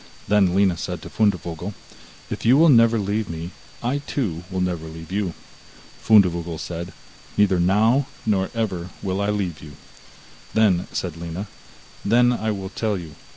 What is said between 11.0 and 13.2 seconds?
Lina: 'Then will I tell you.